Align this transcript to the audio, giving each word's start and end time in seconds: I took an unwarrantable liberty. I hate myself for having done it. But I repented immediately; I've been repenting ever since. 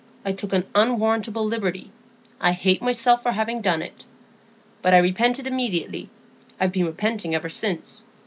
I 0.25 0.31
took 0.33 0.51
an 0.51 0.65
unwarrantable 0.73 1.45
liberty. 1.45 1.91
I 2.39 2.53
hate 2.53 2.81
myself 2.81 3.21
for 3.21 3.33
having 3.33 3.61
done 3.61 3.83
it. 3.83 4.05
But 4.81 4.95
I 4.95 4.97
repented 4.97 5.45
immediately; 5.45 6.09
I've 6.59 6.71
been 6.71 6.87
repenting 6.87 7.35
ever 7.35 7.49
since. 7.49 8.03